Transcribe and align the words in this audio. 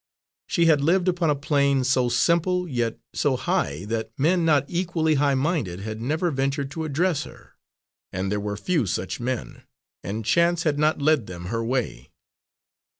She 0.47 0.65
had 0.65 0.81
lived 0.81 1.07
upon 1.07 1.29
a 1.29 1.35
plane 1.35 1.83
so 1.83 2.09
simple, 2.09 2.67
yet 2.67 2.97
so 3.13 3.37
high, 3.37 3.85
that 3.85 4.09
men 4.17 4.43
not 4.43 4.65
equally 4.67 5.13
high 5.13 5.35
minded 5.35 5.81
had 5.81 6.01
never 6.01 6.31
ventured 6.31 6.71
to 6.71 6.85
address 6.85 7.23
her, 7.25 7.53
and 8.11 8.31
there 8.31 8.39
were 8.39 8.57
few 8.57 8.87
such 8.87 9.19
men, 9.19 9.61
and 10.03 10.25
chance 10.25 10.63
had 10.63 10.79
not 10.79 11.03
led 11.03 11.27
them 11.27 11.45
her 11.53 11.63
way. 11.63 12.09